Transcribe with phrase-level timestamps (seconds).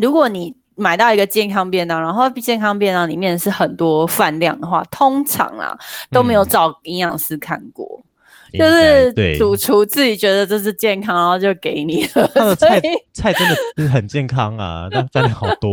[0.00, 5.76] 如果你买到一个健康便当，然后健康便当里面是很多饭量的话，通常啊
[6.10, 8.00] 都没有找营养师看过，
[8.52, 12.30] 就是主厨自己觉得这是健康，然后就给你了。
[12.34, 12.80] 他 的菜
[13.12, 15.72] 菜真的是很健康啊，但饭量好多。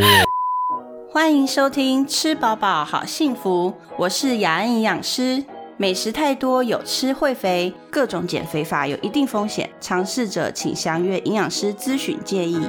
[1.12, 5.44] 欢迎收听吃饱饱好幸福，我是雅安营养师。
[5.78, 12.66] 美食太多有吃会肥，各种减肥法有一定风险，尝试者请详阅营养师咨询建议。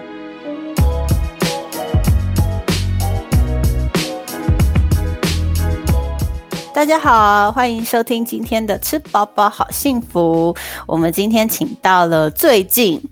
[6.76, 10.54] 大家好，欢迎收听今天的吃饱饱好幸福。
[10.86, 13.02] 我们今天请到了最近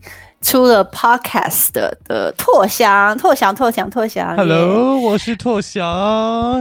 [0.42, 4.36] 出了 podcast 的拓翔，拓翔，拓翔，拓翔。
[4.36, 5.82] Hello，我是拓翔。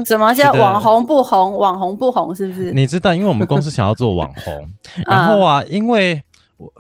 [0.06, 1.58] 什么叫网红不红？
[1.58, 2.72] 网红不红是不是？
[2.72, 4.66] 你知道，因为我们公司想要做网红，
[5.06, 6.24] 然后啊，因为
[6.56, 6.72] 我。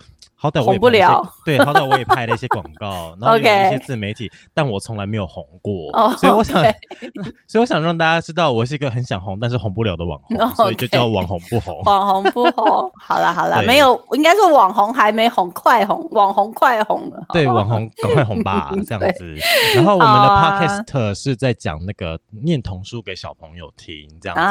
[0.43, 6.61] 好歹我也不了，对，好歹我也拍了一些广告， 然后有一些自媒体，但我从来没有红过，所以我想，
[7.47, 11.81] 所以我想让大家知道，我是一个很想红，但是红不了的网红，所以就 叫网红不红。
[11.83, 17.25] 网红不红，好了好了，没有，应该是网红还没红，快红，网红快红了。
[17.31, 19.35] 对，网红赶快红吧，这样子。
[19.75, 24.41] 然后我们的 podcast 是在讲那个念童书给小朋友听，这样子。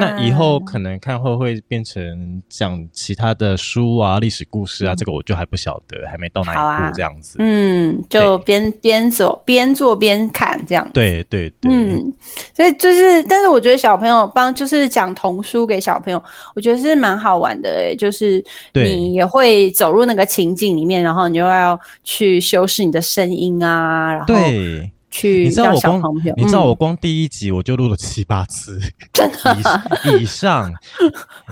[0.00, 4.92] 那以后可能看会不会变成讲其他的书啊，历史故事啊。
[5.04, 6.56] 这个我就还不晓得，还没到哪一
[6.88, 7.36] 步这样子。
[7.38, 10.88] 嗯，就边边走边做边看这样。
[10.94, 11.70] 对对对。
[11.70, 12.10] 嗯，
[12.56, 16.22] 所以就是，但是我觉得小朋友帮就是讲童书给小朋友，
[16.54, 17.94] 我觉得是蛮好玩的诶。
[17.94, 24.34] 就是你也会走入那个情境里面，然后你又要去修饰你的声音啊，然后
[25.20, 25.44] 对。
[25.44, 26.02] 你知道我光，
[26.36, 28.80] 你知道我光第一集我就录了七八次，
[29.12, 30.72] 真的 以上，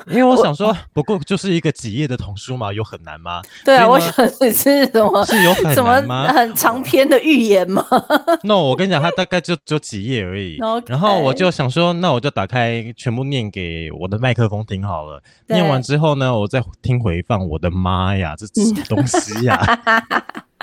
[0.09, 3.41] 因为我想说，不过就是一个几页的童书嘛，有很难吗？
[3.65, 5.25] 对啊，我想你是什么？
[5.27, 6.33] 是有很难吗？
[6.33, 7.85] 很长篇的预言吗
[8.43, 10.59] ？No，我跟你讲，它大概就只有几页而已。
[10.87, 15.23] 然后我就想说，那我就打开全部念给我的麦克风听好了。
[15.49, 17.47] 念完之后呢，我再听回放。
[17.49, 19.81] 我的妈呀，这什么东西呀？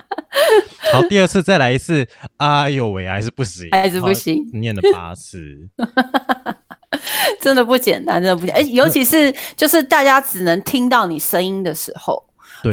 [0.92, 2.08] 好，第二次再来一次。
[2.38, 4.50] 哎呦喂，还是不行，还是不行。
[4.54, 5.40] 念了八次，
[7.40, 8.74] 真的不简单，真的不简单。
[8.74, 12.24] 尤其是就是大家只能听到你声音的时候，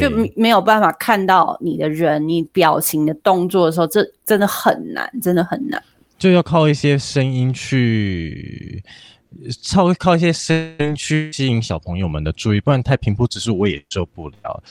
[0.01, 5.83] 就没有办法看到你的人、你表情的动作的时候，这真的很难，真的很难。
[6.19, 8.83] 就要靠一些声音去，
[9.63, 14.63] 稍微靠一些声音去吸引小朋友们的注意，不然太平铺直述我也受不了。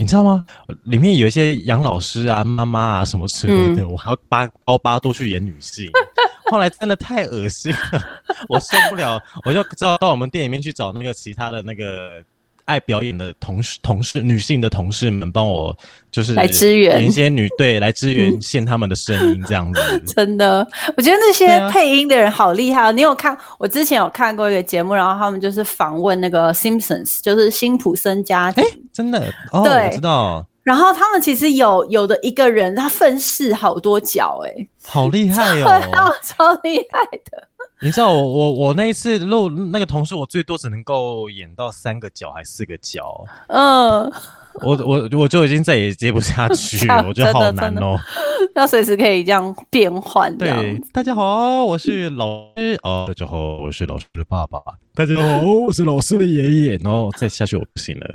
[0.00, 0.46] 你知道吗？
[0.84, 5.90] 里面有一些杨老师啊、妈妈啊什么之类的，我还要八高八度去演女性，
[6.50, 8.02] 后来真的太恶心了，
[8.48, 12.24] 我受不了，我就知道到我们店里面去找那个其他的那个。
[12.70, 15.76] 爱表演的同事、同事、女性的同事们，帮我
[16.10, 19.80] 就是来支援一些女对 来支援献他们的声音，这样子。
[20.14, 20.66] 真的，
[20.96, 22.92] 我觉得那些配音的人好厉害哦。
[22.92, 23.36] 你有看？
[23.58, 28.64] 我之前有看过一个节目，然后他们就是访问那个 Simpsons，就是辛普森家庭。
[28.92, 29.18] 真的？
[29.50, 30.46] 哦，我知道。
[30.62, 37.48] 然后他们其实有有的一个人，他分饰好多角，哎，好厉害哦， 超厉害的。
[37.82, 43.24] 你知道 我我我那一次录那个同事，我最多只能够演到三个角还是四个角？
[43.48, 44.12] 嗯，
[44.62, 47.96] 我我我就已经再也接不下去， 我觉得好难哦。
[48.56, 50.36] 要随时可以这样变换。
[50.36, 53.04] 对，大家好，我是老师哦。
[53.06, 54.58] 大家好，我是老师的爸爸。
[54.94, 56.76] 大家好，我是老师的爷爷。
[56.78, 58.06] 然后再下去我不行了。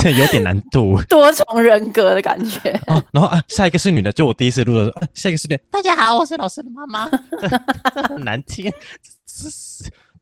[0.00, 2.70] 这有点难度，多重人格的感觉。
[2.86, 4.94] 哦，然后啊，下一个是女的，就我第一次录的。
[5.12, 7.10] 下一个是女，大家好，我是老师的妈妈。
[8.08, 8.70] 很难听，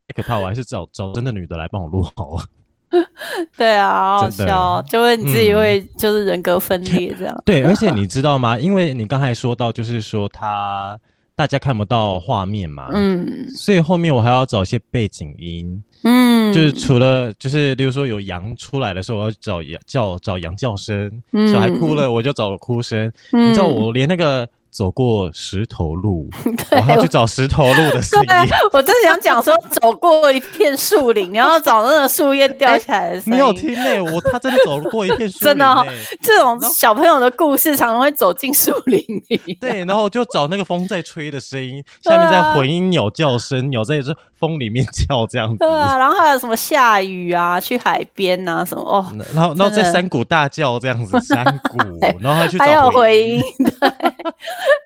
[0.08, 2.44] 太可怕，我还是找找真的女的来帮我录好了。
[3.56, 7.42] 对啊，好笑，就会你自己会就是人格分裂 这样。
[7.44, 8.58] 对，而且你知道吗？
[8.58, 10.98] 因为你刚才说到，就是说他。
[11.34, 21.10] 大家看不到画面嘛，嗯，所以后面我还要找一些背景音，嗯，就是除了就是比如说有羊出来的时候，我要找羊叫找羊叫声，
[21.50, 24.46] 小孩哭了我就找哭声，你知道我连那个。
[24.72, 26.30] 走过石头路，
[26.72, 28.28] 我要去找石头路的声音。
[28.72, 33.30] 我正想讲说，走过一片树林，然后找那个树叶掉下来的声音。
[33.32, 35.46] 没有听嘞，我他真的走过一片树林。
[35.52, 35.86] 真的，
[36.22, 38.98] 这种小朋友的故事常常会走进树林
[39.28, 39.58] 里。
[39.60, 45.58] 对，然后就找那个风在吹的声音，下面在回音鸟叫声，鸟在这风里面叫这样子。
[45.58, 49.06] 对啊，然后还有什么下雨啊，去海边啊什么哦。
[49.34, 51.78] 然后，然后在山谷大叫这样子，山谷，
[52.20, 53.42] 然后还去还有回音。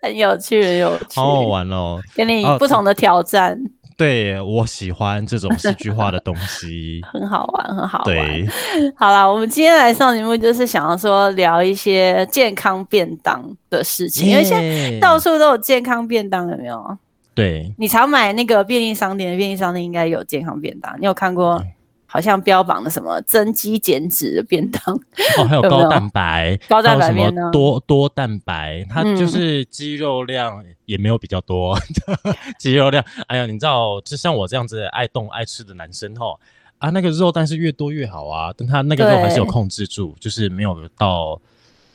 [0.07, 2.01] 很有趣，很有趣，好好玩哦！
[2.15, 3.59] 给你不同的挑战。
[3.99, 8.05] 对我喜欢这种戏剧化的东西， 很好玩，很好玩。
[8.05, 8.47] 对，
[8.95, 16.99] 好啦，我们今天来上节目就是想要说聊一些健康便当的事情，因为现在到处都有健康便当，有没有？
[17.35, 21.63] 对，你常买那个便利商店的便利商店应该有健康便当，你有看过？
[22.07, 24.95] 好像标榜的什么增肌减脂的便当
[25.39, 27.51] 哦，还有 高蛋白，高蛋白面呢？
[27.53, 31.79] 多多蛋白，它就是肌肉量也没有比较多，
[32.59, 33.05] 肌肉量。
[33.27, 36.39] 哎呀，你知道，就像我这样子爱动爱吃的男生吼
[36.79, 41.41] 啊，那个肉但是越多越好啊，但他那个肉还是有控制住，就是没有到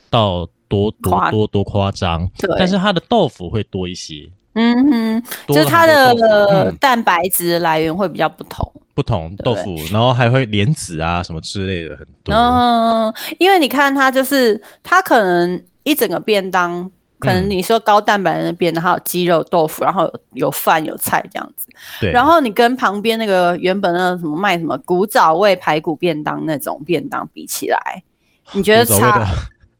[0.09, 4.29] 到多多多多夸张，但是他的豆腐会多一些。
[4.53, 8.71] 嗯哼，就是它的蛋白质来源会比较不同。
[8.93, 12.35] 不同豆腐，然后还会莲子啊什么之类的很多。
[12.35, 21.67] 嗯，因为你看它就是它可能一整个便当，可能你说高蛋白的便当，还有鸡肉豆腐，然后有有饭有菜这样子。
[22.01, 22.11] 对。
[22.11, 28.03] 然后你跟旁边那个原本那个什么卖什么古早味排骨便当那种便当比起来，
[28.51, 29.25] 你觉得差？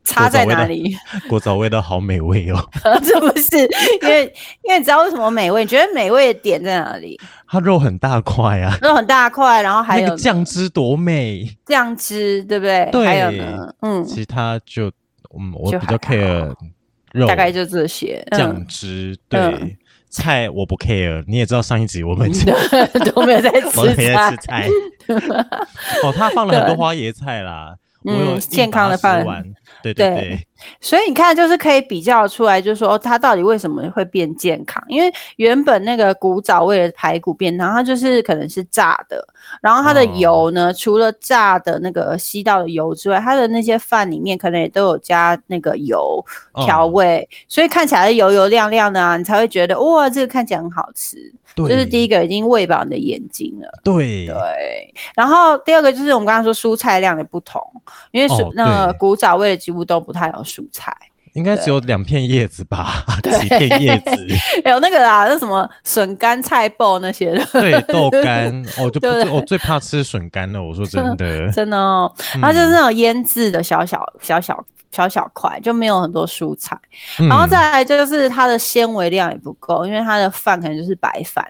[0.04, 0.96] 差在哪里？
[1.30, 2.70] 锅枣味道好美味哦！
[3.04, 3.58] 这不是
[4.02, 4.24] 因为，
[4.64, 5.62] 因为你知道为什么美味？
[5.64, 7.20] 你觉得美味的点在哪里？
[7.48, 12.90] 它肉很大块啊，肉很大块，然后还有酱汁多美，酱汁对不对？
[12.92, 14.88] 对，还有呢，嗯，其他就
[15.38, 16.54] 嗯，我比较 care
[17.14, 19.18] 肉，大概就这些酱汁。
[19.30, 19.78] 对，
[20.10, 22.30] 菜我不 care，你也知道上一集我们
[23.14, 24.68] 都没有在吃菜，
[26.04, 27.76] 哦，他放了很多花椰菜啦。
[28.06, 29.26] 嗯，健康的饭，
[29.84, 30.10] 对对。
[30.10, 30.48] 对，
[30.80, 34.84] 所以你看，就是可以比较出来，就是说它到底为什么会变健康？
[34.88, 39.26] 因为原本那个古早味的排骨便当，它就是可能是炸的，
[39.62, 46.24] 然后它的油呢，除了炸的那个吸到的油之外，它的那些饭里面可能也都有加那个油
[46.66, 51.34] 调味，所以看起来油油亮亮的啊，你才会觉得哇，这个看起来很好吃。
[51.54, 54.94] 这是第一个已经喂饱你的眼睛了，对对。
[55.14, 57.62] 然后第二个就是我们刚刚说蔬菜量的不同，
[58.12, 60.96] 因为蔬那古早味的几乎都不太有蔬菜，
[61.34, 63.06] 应该只有两片叶子吧，
[63.40, 64.28] 几片叶子。
[64.66, 68.52] 有那个啦，那什么笋干、菜爆那些的，对豆干，
[68.84, 70.62] 我就不我最怕吃笋干了。
[70.62, 74.66] 我说真的， 真的哦，它就是那种腌制的小小小小。
[74.94, 76.78] 小小块就没有很多蔬菜，
[77.16, 81.48] 然后再来就是它的纤维量也不够，因为它的饭可能就是白饭。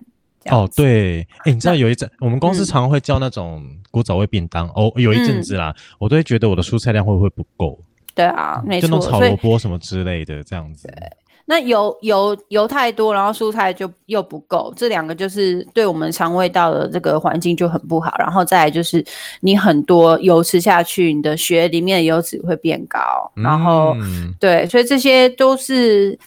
[0.51, 7.79] 哦，对，哎，你知道有一阵我们公司常会叫那种古早味便当，哦，有一阵子啦，我都会觉得我的蔬菜量会不会不够？
[8.13, 10.87] 对啊，没错，就那种炒萝卜什么之类的这样子。
[11.45, 18.15] 那油油油太多，然后蔬菜就又不够，这两个就是对我们肠胃道的这个环境就很不好。
[18.19, 19.03] 然后再来就是
[19.41, 22.99] 你很多油吃下去，你的血里面的油脂会变高，
[23.33, 23.93] 然后
[24.39, 26.17] 对，所以这些都是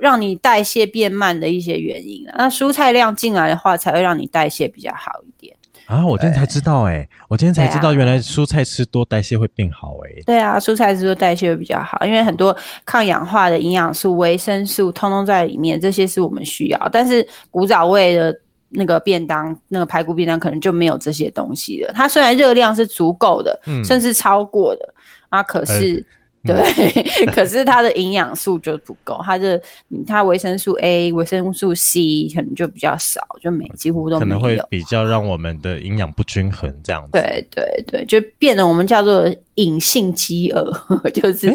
[0.00, 2.26] 让你代谢变慢的一些原因。
[2.36, 5.56] 那蔬菜量进来的话，才会让你代谢比较好一点。
[5.86, 10.22] 啊，我今天才知道哎，我今天才知道原来蔬菜吃多代谢会变好哎。
[10.24, 16.88] 对啊，蔬菜吃多代谢会比较好，因为很多抗氧化的营养素、维生素通通在里面，这些是我们需要。
[16.90, 18.34] 但是古早味的
[18.70, 21.92] 那个便当，那个排骨便当可能就没有这些东西了。
[21.94, 24.94] 它虽然热量是足够的，甚至超过的
[25.28, 26.04] 啊，可是。
[26.46, 29.60] 对，可是它的营养素就不够，它的
[30.06, 37.12] 它维生素 A、维生素 C 可能就比较少，就没几乎都可能会比较让我们的营养不均衡这样子。
[37.12, 40.72] 对对对，就变得我们叫做隐性饥饿，
[41.12, 41.54] 就是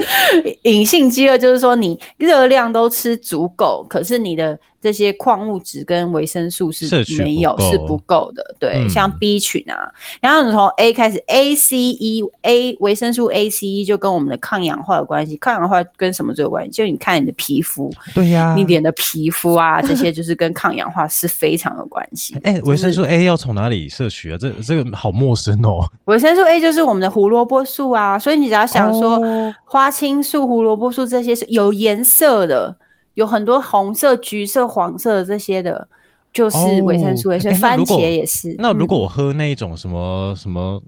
[0.63, 4.59] 隐性饥饿，就是说你热量都吃足够，可是你的。
[4.81, 6.87] 这些矿物质跟维生素是
[7.21, 9.91] 没有是不够的，对，像 B 群啊，
[10.21, 16.71] 然后你从 A 开始，A、C、E、A 维生素 A、C、E 就跟我们的抗氧化有关系，抗氧化跟什么最有关系？
[16.71, 22.37] 就你看你的皮肤，对呀，你脸的皮肤啊， 这些就是跟抗氧化是非常有关系。
[22.43, 24.37] 哎，维生素 A 要从哪里摄取啊？
[24.39, 25.85] 这这个好陌生哦。
[26.05, 29.21] 维生素 A 就是我们的胡萝卜素啊，所以你只要想说
[29.65, 32.77] 花青素、胡萝卜素这些是有颜色的。
[33.15, 35.85] 有很多红色、橘色、黄色这些的，
[36.31, 37.39] 就是维生素 A。
[37.39, 38.55] 所以番茄也是。
[38.57, 40.81] 那如果我喝那一种什么什么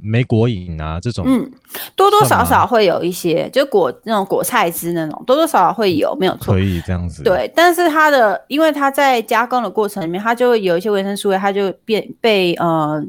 [0.00, 1.50] 莓果饮啊，这种，嗯，
[1.96, 6.54] 多多少少会有一些，就果那种果菜汁那种，多多少少会有，没有错。
[6.54, 7.24] 可以这样子。
[7.24, 13.02] 对，但是它的，因为它在加工的过程里面，它就会有一些维生素 A，它就变被呃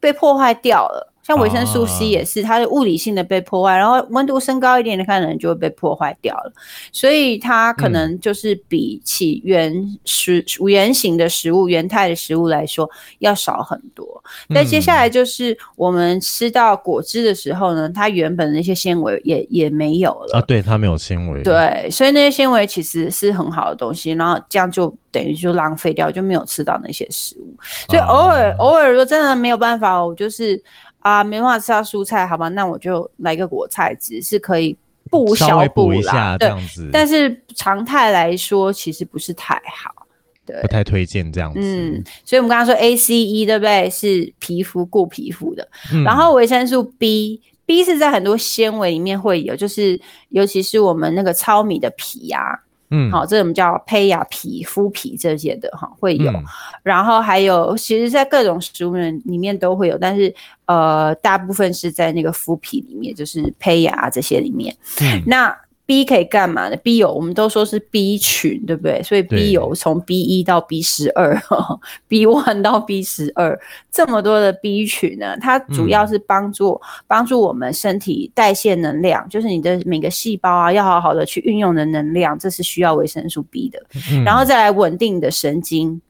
[0.00, 1.11] 被破坏掉了。
[1.22, 6.52] 像维生素 C 也是，它的物理性的被破坏，然后温度升高一点，它可能就会被破坏掉了。
[6.90, 9.72] 所以它可能就是比起原
[10.04, 14.04] 食原形的食物、原态的食物来说要少很多。
[14.48, 21.40] 那接下来就是我们吃到果汁的时候呢，它原本的那些纤维也也没有了啊，对，它没有纤维。
[21.44, 27.56] 对，所以那些纤维其实是很好的东西，然后这样就等于就浪费掉，就没有吃到那些食物。
[27.88, 30.60] 所以偶尔偶尔如果真的没有办法，我就是。
[31.02, 34.76] 啊，没办法吃到蔬菜，好吧，那我就来个果菜汁，是可以
[35.10, 36.88] 补小补一下这样子。
[36.92, 40.06] 但是常态来说，其实不是太好，
[40.46, 41.60] 对，不太推荐这样子。
[41.60, 43.90] 嗯，所以我们刚刚说 A、C、E，对不对？
[43.90, 45.68] 是皮肤顾皮肤的。
[46.04, 52.60] 然后维生素 B，B 是在很多纤维里面会有，就是尤其是我们那个糙米的皮呀。
[52.92, 56.32] 嗯，好，这我们叫胚芽皮、麸皮这些的哈，会有，
[56.84, 60.32] 然后还有，其实，在各种食物里面都会有，但是
[60.66, 64.76] 呃，大部分是在那个麸皮里面，就是胚芽这些里面。
[65.00, 65.56] 嗯，那。
[65.92, 69.02] B 可以干嘛呢？B 有，我们都说是 B 群，对不对？
[69.02, 71.38] 所以 B 有从 B 一到 B 十二，
[72.08, 73.60] B one 到 B 十二，
[73.92, 75.36] 这么多的 B 群呢？
[75.38, 83.78] 它主要是帮助帮助我们身体代谢能量，就是你的每个细胞啊，要好好的去运用的能量，这是需要维生素 B 的。
[84.24, 86.00] 然后再来稳定你的神经。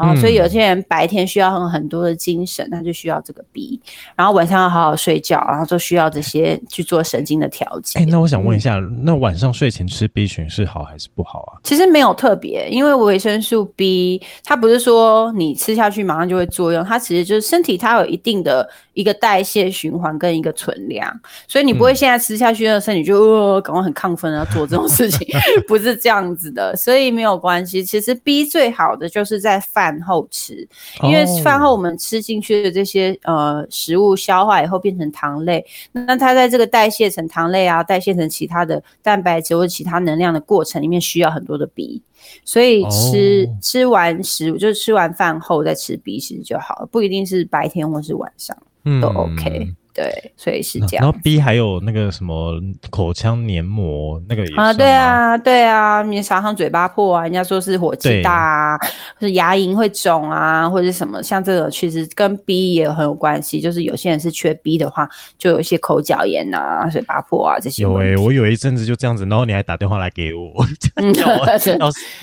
[0.00, 3.78] 哦，所以有些人白天需要很很多的精神，他就需要这个 B，
[4.16, 7.98] 然后晚上要好好睡觉，然后就需要这些去做神经的调节。
[7.98, 11.60] 哎，那我想问一下，那晚上睡前吃 B 群是好还是不好啊？
[11.62, 21.14] 其实没有特别，因为维生素 B 它不是说你吃下去马上就会作用，它其实就是身体它有一定的一个代谢循环跟一个存量，
[21.46, 25.28] 所以你不会现在吃下去，那身体就呃赶快很亢奋要做这种事情，
[25.68, 27.84] 不是这样子的，所以没有关系。
[27.84, 29.89] 其实 B 最好的就是在饭。
[29.90, 30.66] 饭后吃，
[31.02, 42.02] 因为饭后我们吃进去的这些呃食物消化以后变成糖类，那它在这个代谢成糖类啊，代谢成其他的蛋白质或者其他能量的过程里面需要很多的 B，
[42.44, 48.56] 所以吃吃完食物就是吃完饭后再吃 B 其实就好了，不一定是白天或是晚上
[49.00, 49.74] 都 OK。
[49.92, 51.04] 对，所以是这样。
[51.04, 58.78] 然后 B 还有那个什么口腔黏膜，那个也啊，对啊，对啊，你常常嘴巴破啊，人家说是火气大啊，
[59.16, 63.60] 或者牙龈会肿啊，或者什么，像这个其实跟 B 也很有关系。
[63.60, 67.82] 就是有些人是缺 B 的话，就有一些口角炎啊、嘴巴破啊这些。
[67.82, 70.64] 有诶，我有一阵子就这样子，然后你还打电话来给我，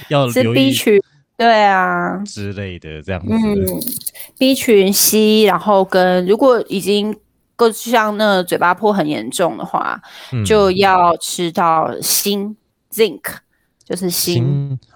[0.10, 1.02] 要要 是 B 群，
[1.38, 3.28] 对啊之类的这样子。
[3.34, 3.66] 嗯
[4.40, 7.14] ，B 群 C，然后跟如果已经。
[7.58, 10.00] 够像那嘴巴破很严重的话，
[10.46, 12.56] 就要吃到锌
[12.94, 13.20] （zinc），
[13.84, 14.42] 就是锌。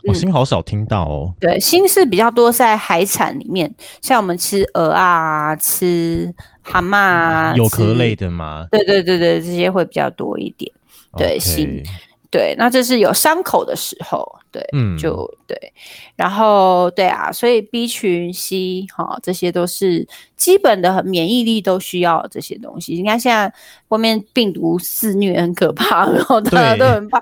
[0.08, 1.34] 我锌好少听到哦。
[1.41, 8.65] 对，锌是比较多在海产里面，像我们吃鹅啊、吃蛤蟆啊，有壳类的吗？
[8.72, 10.72] 对对对对，这些会比较多一点。
[11.18, 11.84] 对，锌。
[12.32, 15.74] 对，那这是有伤口的时候，对，嗯，就对，
[16.16, 20.08] 然后对啊，所以 B 群 C 哈，这些都是
[20.38, 22.94] 基本的免疫力都需要这些东西。
[22.94, 23.54] 你看现在
[23.90, 27.22] 外面病毒肆虐很可怕，然后大家都很怕，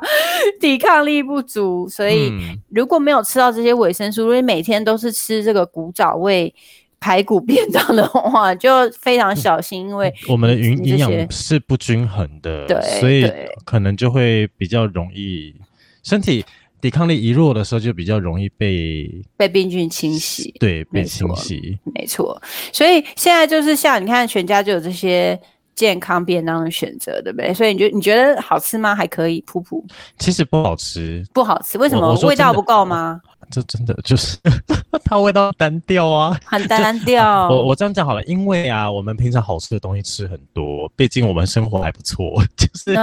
[0.59, 2.31] 抵抗力不足，所以
[2.69, 6.53] 如果没有吃到这些维生素，如果每天都是吃这个古早味。
[6.99, 13.31] 排骨便当的话，就非常小心，因为我们的营营养是不均衡的，对，所以
[13.63, 15.55] 可能就会比较容易
[16.03, 16.43] 身体
[16.81, 22.41] 抵抗力一弱的时候，就比较容易被被病菌侵袭，对，被侵袭，没错。
[22.73, 25.39] 所以现在就是像你看，全家就有这些
[25.75, 27.53] 健康便当的选择，对不对？
[27.53, 28.93] 所以你觉你觉得好吃吗？
[28.95, 29.83] 还可以，噗噗。
[30.17, 32.13] 其实不好吃，不好吃，为什么？
[32.23, 33.21] 味道不够吗？
[33.51, 34.37] 这真的就是
[35.03, 37.49] 它味道单调啊，很单调。
[37.49, 42.43] 我我这样讲好了，因为啊，我们平常好吃的东西吃很多，毕竟我们生活还不错。
[42.55, 42.95] 就是就你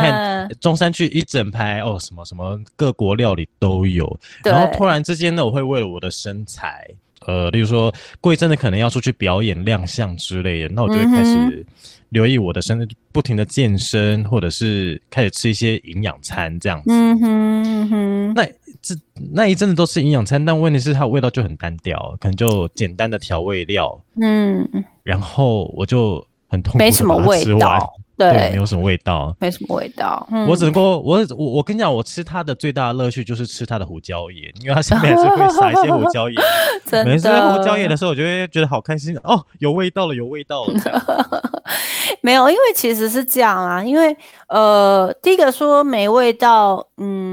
[0.00, 4.18] 看中山区一整排哦，什么什么各国料理都有。
[4.44, 6.86] 然后突然之间呢，我会为了我的身材，
[7.26, 11.64] 呃，例如说过一阵子可能要出去表演亮相之类的，那我就会开始
[12.10, 16.90] 留意我的身，不停的健身，或者是开始吃一些营养餐这样子。
[16.90, 18.46] 嗯哼哼，那。
[18.86, 18.96] 是
[19.32, 24.64] 那一阵子都是营养餐，但问题是它的味道就很单调，可能就简单的调味料，嗯，
[25.02, 30.24] 然后我就很痛苦，没什么味道，对，没有什么味道，没什么味道。
[30.48, 36.40] 我只能够，我我我跟你讲，我吃它的最大的乐趣就是吃它的胡椒盐，因为它上面还是会撒一些胡椒盐。
[37.04, 40.74] 每次胡椒盐的时候，我就会觉得好开心哦，有味道了，有味道了。
[42.22, 44.16] 没有，因为其实是这样啊，因为
[44.48, 47.25] 呃，第一个说没味道，嗯。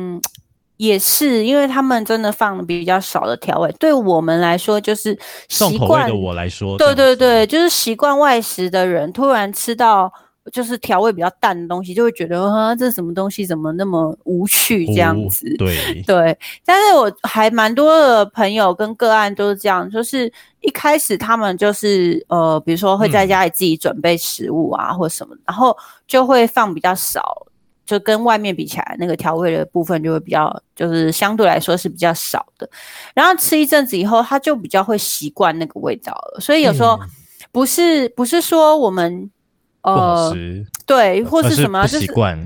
[0.77, 5.18] 也是，因为他们真的放比较少的调味，对我们来说就是
[5.50, 10.12] 习惯的我来说，对对对，就是习惯外食的人，突然吃到
[10.51, 15.46] 就是调味比较淡的东西，就会觉得啊，这什么东西怎么那么无趣这样子？
[15.58, 20.30] 对 对，但是我还蛮多的朋友跟个案都是这样，就是
[20.62, 25.77] 一开始他们就是呃，比如说会在家里自己准备食物啊，或什么，然后
[26.08, 27.46] 就会放比较少。
[27.85, 32.69] 就跟外面比起来，那个调味的部分就会比较，就是相对来说是比较少的。
[33.13, 36.39] 然后吃一阵子以后，他就比较会习惯那个味道了。
[36.39, 36.99] 所以有时候
[37.51, 39.29] 不是不是说我们
[39.81, 40.33] 呃
[40.85, 42.05] 对，或是什么，就是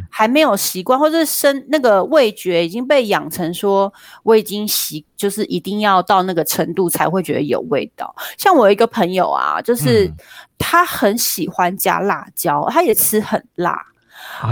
[0.10, 8.15] 还没有习惯，或者是生那个味觉已经被养成说我已经习，就是一定要到那个程度才会觉得有味道。
[8.38, 10.12] 像我一个朋友啊，就是
[10.58, 13.79] 他很喜欢加辣椒，他也吃很辣。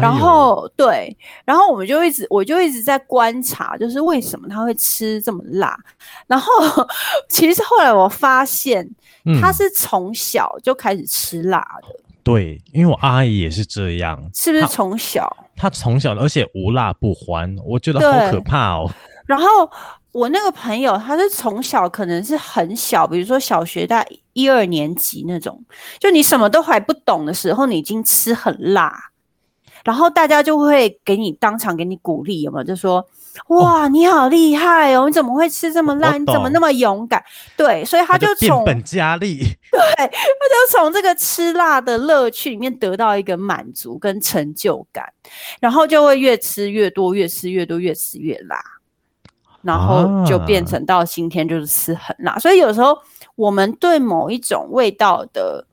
[0.01, 5.77] 然后对，然后我们就一直，我就一直在观察，就是为什么他会吃这么辣。
[6.27, 6.51] 然后
[7.29, 8.89] 其实后来我发现，
[9.41, 11.87] 他是从小就开始吃辣的。
[12.23, 15.31] 对，因为我阿姨也是这样，是不是从小？
[15.55, 18.89] 他从小，而且无辣不欢，我觉得好可怕哦。
[19.27, 19.47] 然后
[20.11, 25.63] 我那个朋友，他是从小可能是很小，比如说小学在一二年级那种，
[25.99, 28.91] 就你什么都还不懂的时候，你已经吃很辣。
[29.85, 32.63] 然后大家就会给你当场给你鼓励，有没有？
[32.63, 33.05] 就说
[33.49, 35.05] 哇，你好厉害哦！
[35.05, 36.17] 你怎么会吃这么辣？
[36.17, 37.23] 你怎么那么勇敢？
[37.55, 39.37] 对，所以他就从本加厉，
[39.71, 45.07] 对，他就从这个吃辣的乐趣里面得到一个满足跟成就感，
[45.59, 48.59] 然后就会越吃越多，越吃越多，越吃越辣，
[49.61, 52.39] 然后就变成到今天就是吃很辣。
[52.39, 52.97] 所以有时候
[53.35, 55.67] 我们对某一种味道的。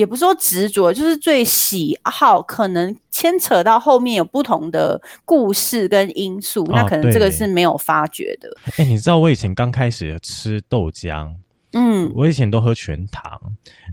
[0.00, 8.50] 也不是说执着，就是最喜好，可能牵扯到后面有不同的故事跟因素，那可能这个是没有发觉的。
[8.78, 11.30] 哎，你知道我以前刚开始吃豆浆，
[11.72, 13.40] 嗯，我以前都喝全糖，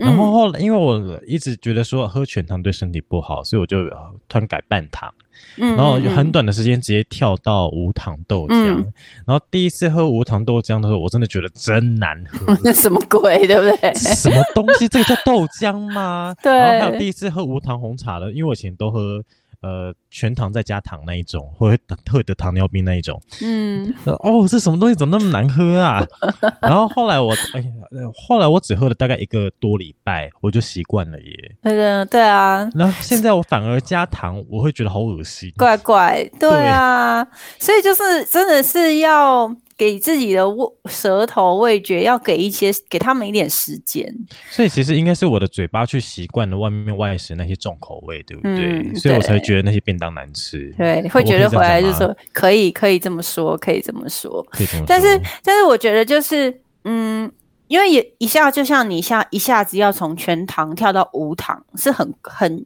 [0.00, 3.84] 然后后来因为我一直觉得说喝全糖对身体不好，所以我就
[4.28, 5.12] 突然改半糖。
[5.54, 8.84] 然后很短的时间直接跳到无糖豆浆，
[9.24, 13.94] 然后第一次喝无糖豆浆的时候，我真的觉得真难喝， 那什么鬼，对不对？
[13.94, 14.88] 什么东西？
[14.88, 16.34] 这个叫豆浆吗？
[16.42, 16.52] 对。
[16.52, 19.22] 然后还有第一次喝无糖红茶的，因为我以前都喝。
[19.60, 23.20] 呃，全糖再加糖那一种，或者特得糖尿病那一种。
[23.42, 26.06] 嗯，哦，这什么东西怎么那么难喝啊？
[26.62, 27.70] 然后后来我，哎呀，
[28.14, 31.56] 后来我只喝了大概一个多礼拜，我就习惯了耶。
[31.62, 32.68] 对对啊。
[32.74, 35.52] 然后现在我反而加糖，我会觉得好恶心。
[35.56, 37.26] 怪怪，对啊。
[37.58, 39.54] 所以就是真的是要。
[39.78, 44.12] 给自己的味舌头味觉要给一些，给他们一点时间。
[44.50, 48.94] 所以其实应该是我的嘴巴去习惯了外面外食那些重口味，对不对？
[48.96, 50.74] 所以我才觉得那些便当难吃。
[50.76, 54.44] 对，会觉得回来就说可以，可以这么说，可以这么说。
[54.86, 57.30] 但是，但是我觉得就是，嗯。
[57.68, 62.64] 因为也一下就像你下一下子要从全糖跳到无糖，是很很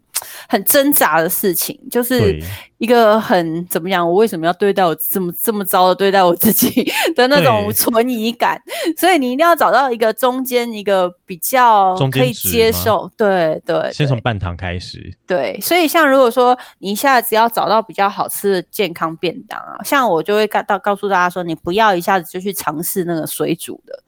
[0.48, 2.42] 很挣扎的事情，就是
[2.78, 4.06] 一个很怎么样？
[4.06, 8.60] 我为什么要对待我这么这么糟的对待我自己 的那种存疑感？
[8.98, 13.92] 所以你一定要找到一个中间一个比较可以接受，对对。
[13.92, 15.16] 先从半糖开始。
[15.26, 24.02] 对，所以像如果说你一下子要找到比较好吃的健康便当啊，像我就会告到告诉大家说，你不要一下子就去尝试那个水煮的。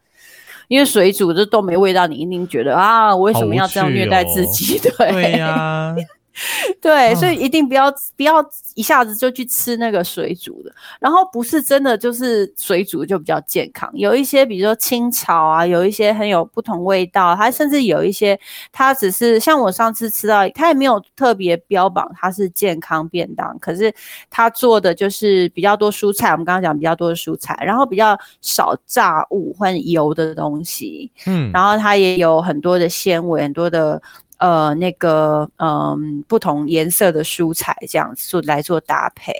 [0.69, 4.79] 因为水煮这都没味道，你一定觉得啊，我为什么要这样虐待自己？
[4.81, 5.95] 对呀。
[6.81, 8.45] 对，所以一定不要不要
[8.75, 13.91] 一下子就去吃那个水煮的，然后不是真的就是水煮就比较健康。
[13.95, 18.39] 有一些比如说清炒啊，有一些很有不同味道，它甚至有一些
[18.73, 23.95] 它只是像我上次吃到，它也没有特别标榜它是健康便当，可是
[24.29, 34.03] 它做的就是比较多蔬菜，我们刚刚讲比较多的蔬菜，然后比较少炸物或油的东西，嗯，然后它也有很多的纤维，很多的。
[34.45, 39.33] 呃，那个，嗯，不同颜色的蔬菜这样做来做搭配，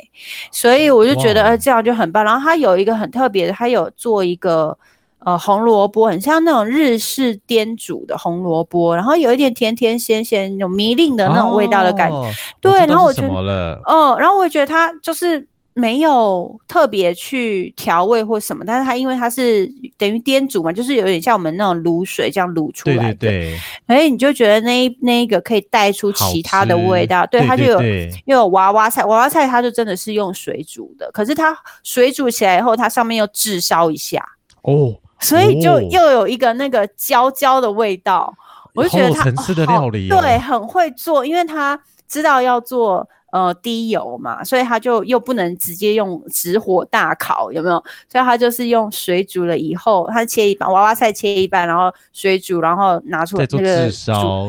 [0.51, 2.25] 所以我就觉得，呃，这样就很棒。
[2.25, 4.79] 然后它有一个很特别的，它有做一个
[5.19, 12.33] 呃红萝卜，很像那种日式颠煮的红萝卜，然后有一点甜甜咸咸，有迷令的那种味道的感觉。
[12.63, 15.47] 对，然后我觉得，哦，然后我觉得它就是。
[15.77, 23.15] 没有特别去调味或什么，但是它因为它是等于颠煮嘛，就是有点像我们那种卤水这样卤出来的。
[23.15, 23.61] 对对对。
[23.87, 27.81] 哎，你就觉得那那一个可以带出其他的味道，对它就有
[28.27, 34.25] 又有娃娃菜，娃娃菜它就真的是用水煮的，可是它水煮起来以后，它上面又炙烧一下
[34.63, 38.33] 哦，所以就又有一个那个焦焦的味道。
[38.75, 43.09] 我就觉得它层次的料理，对，很会做，因为他知道要做。
[43.35, 47.75] 呃低油嘛，所以它就又不能直接用直火大烤，有没有？
[48.09, 53.91] 所以它就是用水煮了以后，它切一半娃娃菜切一半，然后水煮，然后拿出那个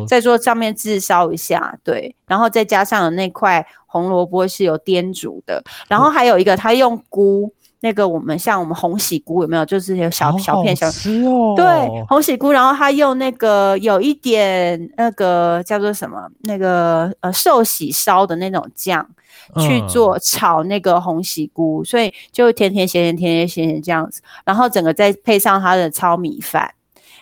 [0.07, 7.51] 再做上面炙烧一下，对，然后再加上那块红萝卜是有颠煮的，然后还有一个它用菇。
[7.85, 9.63] 那个我们像我们红喜菇有没有？
[9.63, 10.89] 就是有小小片小。
[11.55, 16.27] 对，红喜菇，然后他用那个有一点那个叫做什么？
[16.45, 19.07] 那个呃寿喜烧的那种酱
[19.59, 24.19] 去做炒那个红喜菇，所以就甜甜咸咸甜甜咸咸这样子。
[24.43, 26.73] 然后整个再配上它的糙米饭，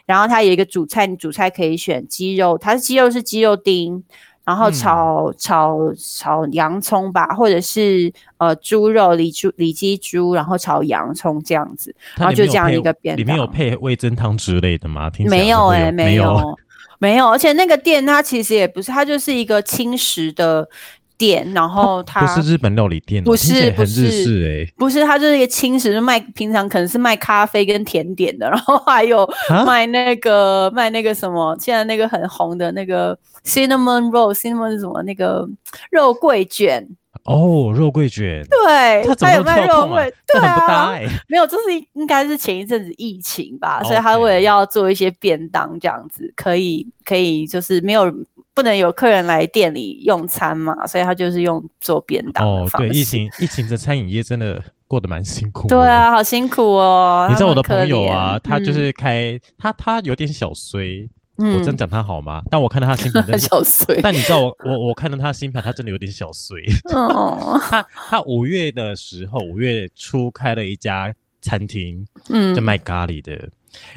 [0.05, 4.01] 然后它有一个主菜，你主菜可以选鸡肉，它的鸡肉是鸡肉丁。
[4.45, 15.09] 然后炒炒炒洋葱吧，或者是呃猪肉里猪里脊猪，然后炒洋葱这样子，然后就这样一个便里面有配味增汤之类的吗？
[15.29, 16.57] 没有哎，没有
[16.99, 20.67] 没有，而且那个店它其实也不是，它就是一个轻食的
[21.17, 29.27] 店，然后它不是日本料理店，不是不是哎，不是，它就是一个轻食，卖平常可能是卖咖啡跟甜点的，然后还有
[29.65, 33.17] 卖那个卖那个什么，现在那个很红的那个。
[33.45, 35.03] Cinnamon roll，cinnamon 是什么？
[35.03, 35.45] 那个
[35.91, 36.87] 肉桂卷
[37.25, 38.41] 哦，肉桂卷。
[38.49, 40.97] 对，他有卖肉桂，对啊，
[41.27, 48.05] 没有，这是应该是前一阵子疫情吧，所以他为了要做一些便当这样子，可以可以就是没有
[48.53, 55.67] 不能有客人来店里用餐嘛，所以他就是用做便当哦，对，疫情疫情的餐饮业真的过得蛮辛苦。
[55.67, 57.27] 对啊，好辛苦哦。
[57.29, 61.09] 你知道我的朋友啊，他就是开他他有点小衰。
[61.35, 62.43] 我真讲他好吗？
[62.51, 63.99] 但我看到他新盘真 小衰。
[64.03, 66.59] 但你知道我我我看到他新盘，他真的有点小衰。
[66.93, 67.59] 哦。
[67.59, 71.11] 他他五月的时候，五月初开了一家
[71.41, 73.49] 餐厅，嗯，就卖咖喱的。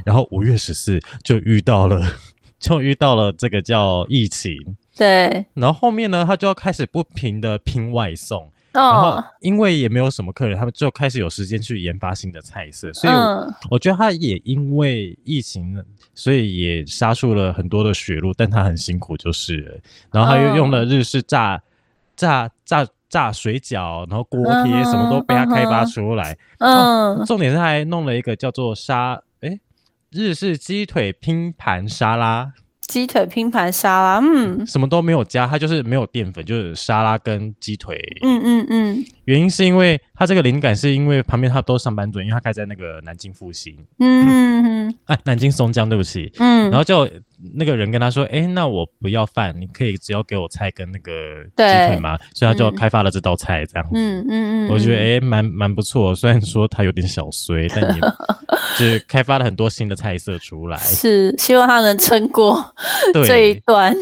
[0.02, 2.00] 然后五月十四就遇到了，
[2.66, 4.76] 就遇到了这个叫疫情。
[4.96, 5.46] 对。
[5.54, 8.50] 然后后面呢，他就要开始不停的拼外送。
[8.72, 13.14] 然后，因为也没有什么客人，他们就开始有时间去研发新的菜色，所以
[13.70, 15.82] 我觉得他也因为疫情，
[16.14, 19.78] 所以也杀出了很多的血路，但他很辛苦就是了。
[20.12, 21.58] 然后他又用了日式炸
[22.16, 26.36] 炸炸炸水饺，然后锅贴什么都被他开发出来。
[26.58, 29.20] 嗯，重点是还弄了一个叫做沙哎
[30.10, 32.52] 日式鸡腿拼盘沙拉。
[32.82, 38.00] 鸡腿拼盘沙拉，嗯，什么都没有加，它就是没有淀粉，就是沙拉跟鸡腿。
[38.22, 39.04] 嗯嗯嗯。
[39.26, 43.76] 原因是因为他这个灵感是因为旁边他都上班族，因为他开在那个南京复兴。
[43.98, 44.94] 嗯嗯嗯。
[45.06, 46.32] 哎，南京松江，对不起。
[46.38, 46.70] 嗯。
[46.70, 47.08] 然后就
[47.54, 53.92] 那个人跟他说：“哎，那我不要饭，你可以只要给我菜跟那个鸡腿吗？”所以他就开发了这道菜，这样子。
[53.94, 54.68] 嗯嗯嗯。
[54.70, 56.14] 我觉得哎，蛮蛮不错。
[56.14, 58.00] 虽然说他有点小衰， 但也
[58.78, 60.78] 就是开发了很多新的菜色出来。
[60.78, 62.64] 是，希望他能撑过
[63.12, 63.94] 这一段。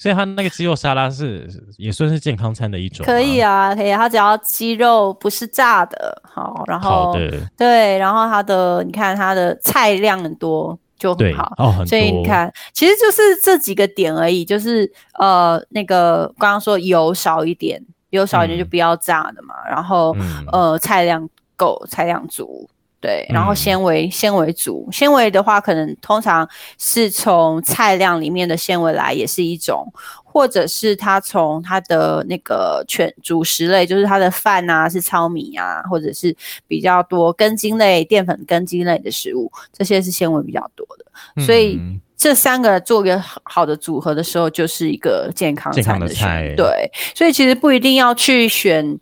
[0.00, 3.92] 所以它那个鸡肉沙拉是也算是健康餐的一种，可以啊，可以。
[3.92, 7.14] 它只要鸡肉不是炸的，好，然后
[7.54, 20.16] 对，然后它的你看它的菜量很多就很好哦，所以你看其实就是这几个点而已，就是呃那个刚刚说油少一点，油少一点就不要炸的嘛，然后
[20.50, 22.66] 呃菜量够，菜量足。
[23.00, 29.90] 对，然后纤维纤维足，纤维的话，可能通常是从菜量里面的纤维来，也是一种，
[30.22, 36.36] 或者是它从它的那个全主食类，就是它的饭啊，是糙米啊，或者是
[36.68, 41.42] 比较多根茎类、淀粉根茎类的食物，这些是纤维比较多的。
[41.42, 41.80] 所以
[42.18, 46.52] 这三个做一个好的组合的时候，就是一个健康餐的菜。
[46.54, 49.00] 对，所以其实不一定要去选。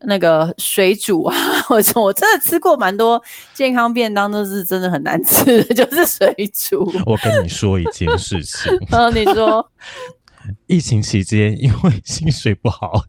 [0.00, 1.34] 那个水煮啊，
[1.70, 3.20] 我说我真的吃过蛮多
[3.54, 6.84] 健康便当，都是真的很难吃， 就是水煮。
[7.06, 9.66] 我跟你说一件事情， 嗯，你说，
[10.68, 13.02] 疫情期间因为薪水不好，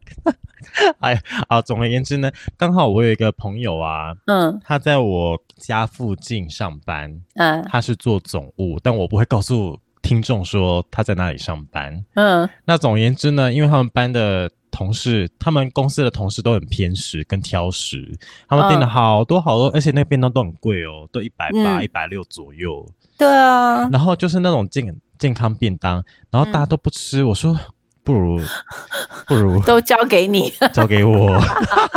[0.99, 14.49] 哎啊，总而言之呢，刚好我有一个朋友啊，嗯，他在我家附近上班，嗯，他是做总务，但我不会告诉听众说他在哪里上班，嗯，那总而言之呢，因为他们班的。
[14.77, 18.15] 同事，他们公司的同事都很偏食跟挑食，
[18.47, 22.87] 他们订了好多好多，而且那个便当都很贵哦，都一百八、一百六左右。
[23.17, 27.59] 对啊，然后就是那种健健康便当，然后大家都不吃，我说
[28.03, 28.39] 不如
[29.25, 31.39] 不如都交给你，交给我，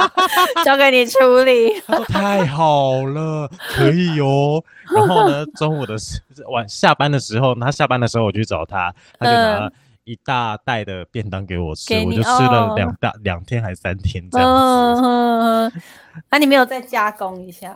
[0.64, 1.78] 交给你处理。
[1.86, 4.64] 他说太好了，可以哦。
[4.96, 6.18] 然后呢，中午的时
[6.50, 9.70] 晚下班的时候，他下班的时候我去找他，他就拿。
[10.04, 15.02] 一大袋的便当给我吃，我就吃了两大两天还是三天这样子。
[16.28, 17.74] 啊，你没有再加工一下？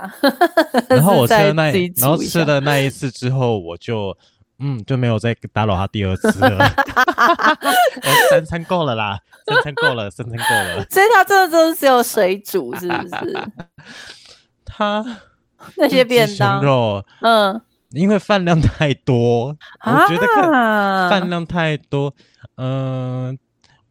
[0.88, 4.16] 然后 我吃了那，然后吃了那一次之后，我就
[4.58, 6.58] 嗯，就没有再打扰他第二次了。
[8.30, 10.84] 三餐够了啦，三餐够了，三餐够了。
[10.90, 13.48] 所以他真的真是有水煮，是不是？
[14.64, 15.04] 他
[15.76, 17.60] 那些便当肉，嗯，
[17.94, 20.26] 因为饭量太多，我觉得
[21.10, 22.12] 饭量太多，
[22.56, 23.38] 嗯。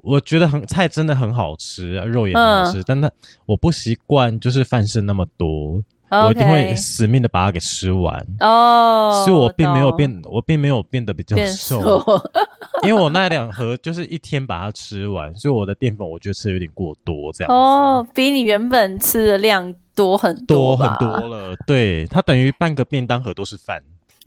[0.05, 3.09] 我觉得很菜真的很好吃，肉也很好吃，但那
[3.45, 9.23] 我不习惯，就是饭剩那么多，我一定会死命的把它给吃完哦。
[9.23, 12.03] 所以我并没有变，我并没有变得比较瘦，
[12.83, 21.55] 因为我那两盒就是一天把它吃完，所以我的淀粉我觉得吃的有点过多，这样哦，比你原本吃的量多很多很多了。
[21.67, 23.81] 对，它等于半个便当盒都是饭。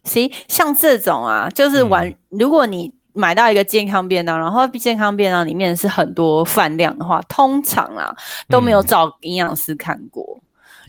[0.04, 2.92] 行，像这种啊，就是玩，如果你。
[3.18, 8.14] 买到一个健康便当，然后健康便当里面是很多饭量的话，通常啊
[8.46, 10.38] 都没有找营养师看过，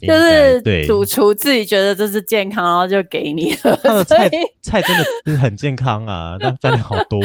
[0.02, 4.04] 就是主厨自己觉得这是健康，然后就给你了。
[4.04, 4.30] 菜
[4.62, 7.22] 菜真的是很健康啊，但饭量好多。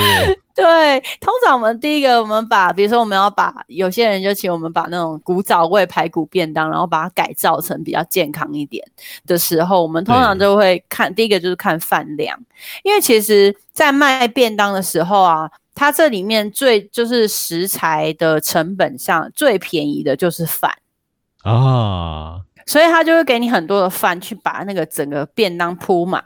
[0.55, 8.87] 对，通常我们第一个，我们把，比如说我们要把有些人就请我们把那种古早味排骨便当，然后把它改造成比较健康一点
[9.27, 12.39] 的时候，我们通常就会看第一个就是看饭量，
[12.83, 20.77] 因为其实在卖便当的时候啊，它这里面最就是食材的成本上最便宜的就是饭。
[21.43, 26.23] 啊，所以他就会给你很多的饭去把那个整个便当铺满。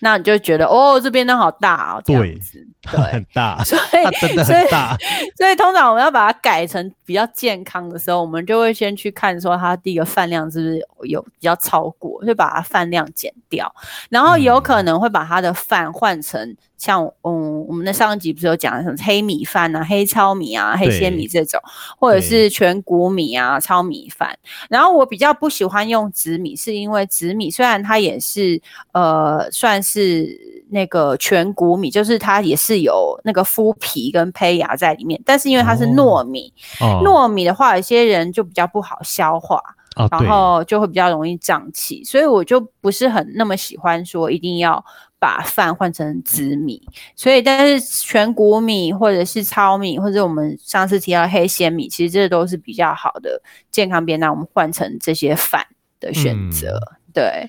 [0.00, 4.96] 那你就觉得哦，这边都好大哦，这样子，对，很大， 所以真的很大。
[5.36, 13.72] 所以通常我们要把它改成比较健康的时候，我们就会先去看说它第一个饭量是不是有比较超过，就把它饭量减掉，
[14.08, 21.60] 然后有可能会把它的饭换成像嗯，我们的上一集不是有讲什么黑米饭啊、黑糙米啊、黑鲜米这种，
[21.98, 24.36] 或者是全谷米啊、糙米饭。
[24.68, 28.60] 然后我比较不喜欢用紫米，是因为紫米虽然它也是
[28.92, 30.51] 呃算是。
[30.72, 39.60] 是那个全谷米，就是它也是有那个麸皮跟胚芽在里面，但是因为它是糯米，糯米的话，有些人就比较不好消化，
[40.10, 44.84] 然后就会比较容易胀气，所以我就不是很那么喜欢说一定要
[45.18, 46.82] 把饭换成紫米，
[47.14, 55.66] 所以但是全谷米或者是糙米，或者我们上次提到黑鲜米，其实这都是比较好的健康便当，我们换成这些饭
[56.00, 56.80] 的选择，
[57.12, 57.48] 对。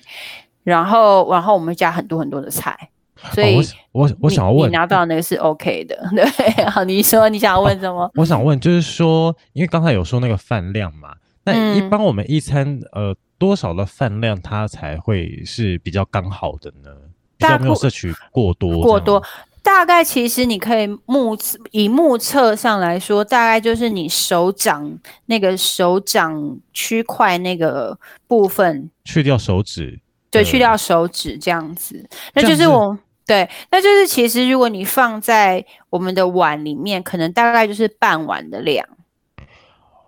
[0.62, 2.88] 然后，然后我们加很多很多的菜，
[3.32, 3.60] 所以，
[3.92, 6.64] 我我想要问，你拿到那个是 OK 的， 对。
[6.66, 8.10] 好，你说你想要问什么？
[8.14, 16.90] 我想问，就是说，因为刚才有说那个饭量嘛，那一般我们一餐呃多少的饭量它才会是比较刚好的呢？
[17.36, 19.22] 比较没有摄取过多，过多。
[19.62, 21.36] 大概其实你可以目
[21.70, 30.00] 以目测上来说，大概就是你手掌那个手掌区块那个部分去掉手指。
[30.30, 38.86] 对，去掉手指这样子，那就是我对，那就是其实如果你放在我们的碗里面，可能大概就是半碗的量。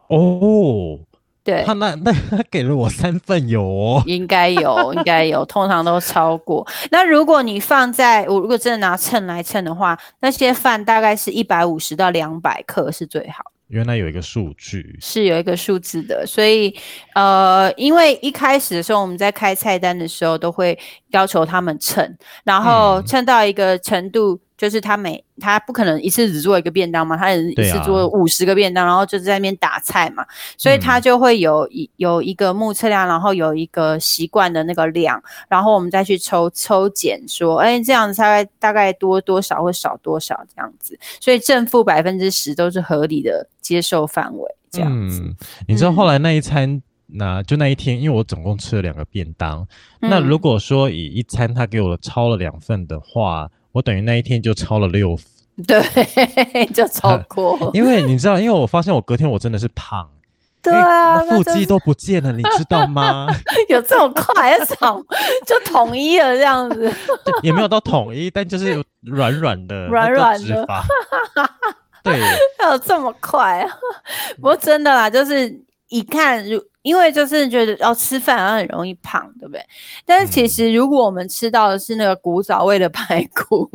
[0.09, 0.99] 哦，
[1.43, 6.67] 对，他那那他给了我三份有哦，应该有，应该有，通常都超过。
[6.91, 13.45] 那如果你放在我如果真的拿秤来称的话，那些饭大概是一百五十到两百克是最好。
[13.69, 16.75] 原来有一个数据是有一个数字的，所以
[17.15, 20.79] 呃，因为一开始的时候我们在开菜单的时候都会
[21.11, 24.41] 要求他们称，然后称到一个程度。
[24.57, 30.25] 就是他每他不可能一次只做一个便当嘛，他一次做五十个便当，然后就是在那边打菜嘛，
[30.57, 45.23] 所以他就会有一有一个目测量，然后有一个习惯的那个量，然后我们再去抽抽检，说，哎，这样子大概大概多多少或少多少这样子，所以正负百分之十都是合理的接受范围这样子。
[45.69, 49.69] 你知道后来那一餐，那就那一天，因为我总共吃了两个便当，
[50.01, 53.51] 那如果说以一餐他给我超了两份的话。
[53.77, 55.19] 我等于那一天就超了六，
[55.67, 55.85] 对，
[56.73, 57.71] 就超过。
[57.75, 60.09] 因为你知道，因为我发现我隔天我真的是胖，
[60.63, 63.27] 对啊，腹肌都不见了，你知道吗？
[63.69, 64.59] 有这么快？
[64.65, 64.99] 少
[65.47, 66.91] 就统一了这样子，
[67.43, 70.67] 也没有到统一，但就是软软的、软软的。
[72.03, 72.19] 对，
[72.65, 73.71] 有这么快啊？
[74.37, 75.55] 不过真的啦，就是
[75.89, 76.59] 一看如。
[76.87, 79.61] 因为就是觉得要吃饭好像很容易胖，对不对？
[80.05, 83.69] 但是其实如果我们吃到的是那个古早味的 排骨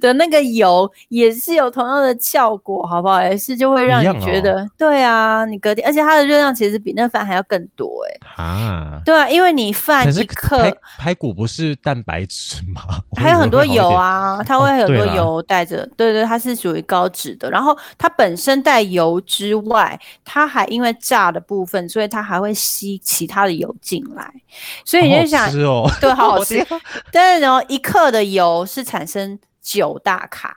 [0.00, 3.20] 的那个油，也是有同样的效果，好不好？
[3.20, 12.82] 也是就会让你觉得，对啊，你隔天，而且它的热量其实比那饭还要更多，哎，啊，对啊，因为你饭一克排骨不是蛋白质吗？
[13.16, 17.50] 还有很多油啊，它会很多油带着，对对，它是属于高脂的。
[17.50, 22.51] 然后它本身带油之外，它还因为炸的部分，所以它还会。
[22.52, 24.32] 会吸其他的油进来，
[24.84, 26.64] 所以你就想，哦，对，好好 吃。
[27.10, 30.54] 但是然后一克的油是产生九大卡，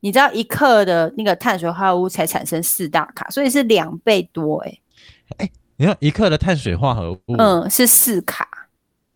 [0.00, 4.78] 你知道一克的那个碳水化合物才产生四大卡，所以是两倍多哎。
[5.38, 8.48] 哎，你看一克的碳水化合物，嗯，是四卡。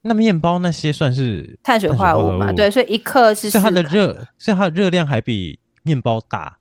[0.03, 2.53] 那面包那些算是碳水化合物嘛？
[2.53, 6.58] 对，所以一克是，所以它的热，所以它的热量还比面包大。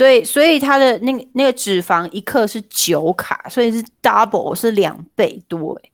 [0.00, 5.90] 对，所以它的那个那个脂肪一克是九卡，所以是 double 是两倍多哎。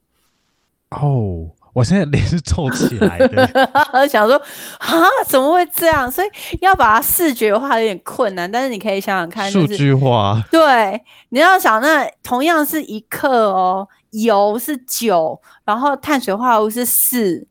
[0.90, 3.49] 哦，我现在脸是皱起来的，
[4.09, 4.40] 想说
[4.79, 4.95] 啊，
[5.27, 6.09] 怎么会这样？
[6.09, 6.29] 所以
[6.61, 10.40] 要把它视觉化有点困难，但是你可以想想看，数据化。
[10.53, 17.45] 对，你要想，那同样是一克哦，油是九，然后碳水化合物是四。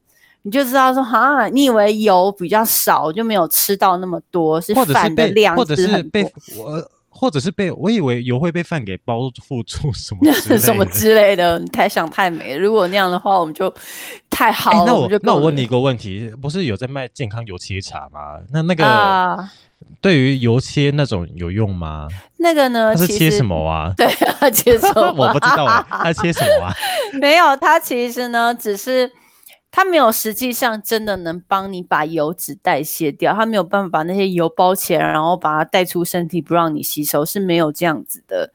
[0.46, 6.24] 你就知道说哈，你以为油比较少就没有吃到那么多，是饭的量或者是被
[6.56, 12.56] 我，或者是被我以为油会被饭给包覆住什么 什么之类的，你太想太美。
[12.56, 13.74] 如果那样的话，我们就
[14.30, 14.84] 太好了。
[14.86, 18.38] 那我那我问你一个问题，不是有在卖健康油切茶吗？
[18.54, 19.44] 那那个
[20.00, 22.08] 对于油切那种有用吗？
[22.38, 22.94] 那个呢？
[22.96, 23.92] 它是切什么啊？
[23.98, 25.12] 对啊，切什么？
[25.18, 26.76] 我不知道啊，它切什么啊？
[27.20, 29.12] 没有，它其实呢，只是。
[29.78, 38.54] 它没有实际上真的能帮你把油脂代谢掉，它没有办法把那些油包起来，然后把它带出身体，不让你吸收，是没有这样子的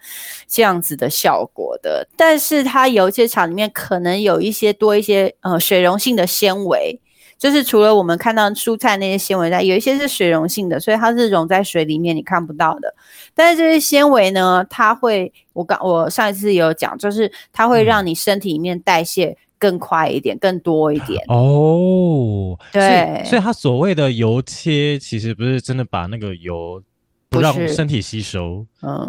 [0.49, 2.09] 这样子的效果的。
[2.17, 6.99] 但是它有一些厂里面可能有一些多一些呃水溶性的纤维，
[7.37, 12.95] 就是除了我们看到蔬菜那些纤维外，有一些是水溶性的，所以它是溶在水里面你看不到的。
[13.35, 19.37] 但是这些纤维呢，它会我刚我上一次有讲，就是它会让你身体里面代谢。
[19.61, 22.59] 更快一点，更多一点哦。
[22.73, 26.83] 对，所以它所谓的油切，其实不是真的把那个油
[27.29, 29.09] 不让身体吸收，嗯，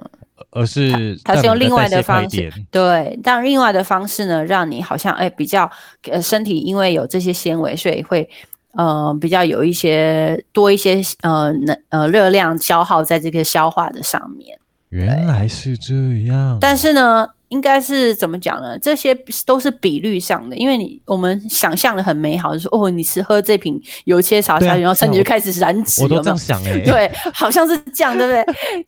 [0.51, 5.71] 而是它是用另外的方式，对，但另外的方式呢，让你好像哎比较
[6.11, 8.29] 呃身体因为有这些纤维，所以会
[8.73, 14.59] 呃比较有一些多一些呃能呃热量消耗在这个消化的上面。
[14.89, 15.95] 原来是这
[16.27, 17.27] 样，但是呢。
[17.51, 18.79] 应该是怎么讲呢？
[18.79, 19.13] 这些
[19.45, 28.31] 都是比率上的，因为你我们想象的很美好，就是哦，你是喝这瓶油切茶下去，然后身体就开始燃脂，我都这样想哎， 对，好像是这样，对不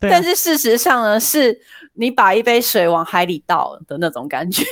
[0.10, 1.56] 但是事实上呢，是
[1.94, 4.64] 你把一杯水往海里倒的那种感觉，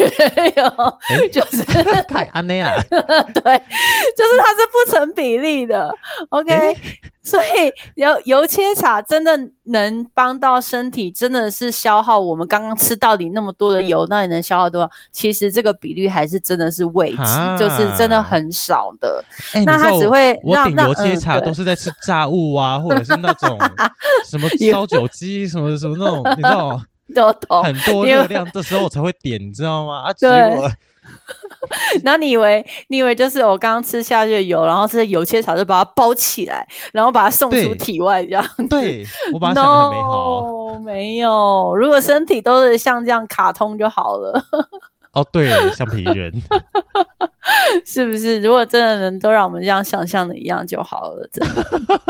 [1.32, 1.62] 就是
[2.08, 5.92] 太安内啊， 对，就是它是不成比例的
[6.30, 6.76] ，OK。
[7.24, 14.90] 所以油油切茶真的能帮到身体，真的是消耗我们刚刚吃到底那么多的油，那你能消耗多少？
[15.12, 19.24] 其实这个比率还是真的是未知，就是真的很少的。
[19.64, 23.56] 那它只会让让油切茶都是在吃炸物啊，或者是那种
[24.26, 26.82] 什么烧酒鸡什么什么那种，你知道
[27.48, 27.62] 吗？
[27.62, 30.02] 很多热量这时候才会点，你知道吗？
[30.06, 30.70] 啊， 结果。
[32.04, 38.44] 然后你以为你以为就是我刚刚吃下去的油，然后是油切草就把它包起来，然后把它送出体外这样。
[38.70, 40.78] 对，我把它想的很美好。
[40.84, 44.42] 没有，如果身体都是像这样卡通就好了。
[45.12, 46.32] 哦，对，橡皮人，
[47.84, 48.40] 是不是？
[48.40, 51.66] 如果真的能都让我们这样想象的一样就好了，真的。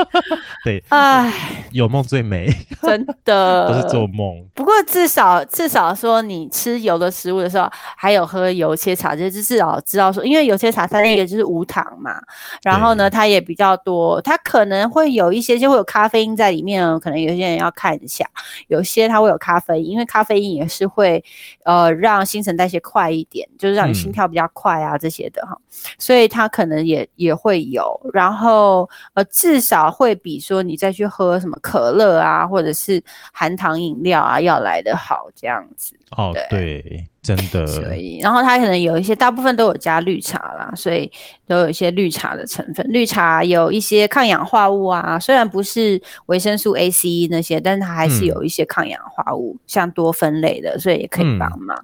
[0.63, 1.33] 对，哎，
[1.73, 2.49] 有梦最美，
[2.83, 4.47] 真的都是做梦。
[4.55, 7.67] 不过至少至少说，你吃油的食物的时候，
[7.97, 12.21] 还有喝油切茶，就是至少知道说，因为油切茶它那个就是无糖嘛，
[12.63, 18.27] 然后呢，它也比较多，它可能会有一些就会有咖啡因在里面，可能有些人要看一下，
[18.69, 21.25] 有些它会有咖啡因，因为咖啡因也是会
[21.65, 22.83] 呃让新陈代谢。
[22.83, 25.57] 快一点，就是让你心跳比较快啊，这些的哈，
[25.99, 35.95] 所以它可能也也会有，然后呃，至少会比说你再去喝什么可乐啊，或者是含糖饮料啊要来的好，这样子。
[36.17, 37.67] 哦，对，真的。
[37.67, 41.11] 所以，然后它可能有一些，大部分都有加绿茶啦，所以
[41.47, 42.87] 都有一些绿茶的成分。
[42.91, 51.83] 绿茶有一些抗氧化物啊，虽然不是维生素 A、C、E 那些，但是它还是有一些抗氧化物，像多酚类的，所以也可以帮忙。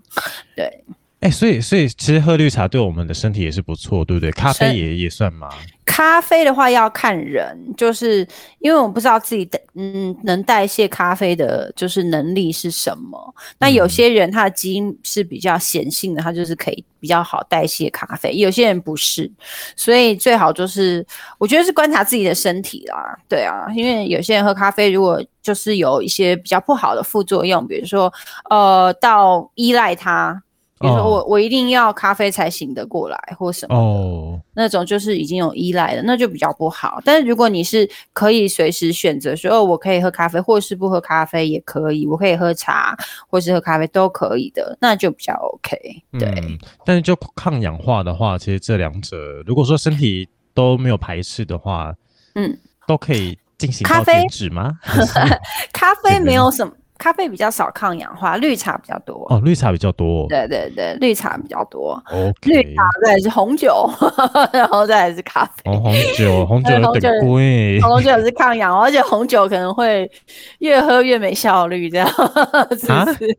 [0.54, 0.84] 对。
[1.20, 4.30] 哎，所以所以其实喝绿茶对我们的身体也是不错，对不对？
[4.30, 5.48] 咖啡也也算吗？
[5.84, 8.24] 咖啡的话要看人，就是
[8.60, 13.34] 因为我不知道自己的嗯能代谢咖啡的，就是能力是什么。
[13.58, 19.28] 那有些人他的基因是比较显性的，他就是可以比较好代谢咖啡；有些人不是，
[19.74, 21.04] 所以最好就是
[21.38, 23.18] 我觉得是观察自己的身体啦。
[23.28, 28.12] 对啊，因为有些人喝咖啡如果就是有一些比较不好的副作用，比如说
[28.50, 30.40] 呃到依赖它。
[30.80, 37.00] 比如说我我一定要咖啡才醒得过来，或什么哦，那种就是已经有依赖了，那就比较不好。
[37.04, 42.96] 但是如果你是可以随时选择说，哦，我可以喝咖啡，或是不喝咖啡也可以，我可以喝茶，
[43.28, 45.76] 或是喝咖啡都可以的，那就比较 OK。
[46.18, 51.94] 对，但是就抗氧化的话，其实这两者如果说身体都没有排斥的话，
[52.34, 54.78] 嗯，都可以进行咖啡脂吗？
[55.72, 56.72] 咖啡没有什么。
[56.98, 59.24] 咖啡比较少抗氧化，绿茶比较多。
[59.30, 60.26] 哦，绿茶比较多。
[60.28, 62.02] 对对对，绿茶比较多。
[62.42, 63.88] 绿茶再是红酒，
[64.52, 65.70] 然后再是咖啡。
[65.70, 67.80] 红酒， 红酒有点贵。
[67.80, 70.10] 红酒是抗氧化，而且红酒可能会
[70.58, 72.08] 越喝越没效率，这样
[72.76, 73.36] 是不是？